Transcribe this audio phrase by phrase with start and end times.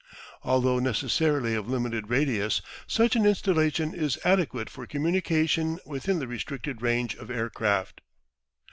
[0.41, 6.81] Although necessarily of limited radius, such an installation is adequate for communication within the restricted
[6.81, 8.01] range of air craft.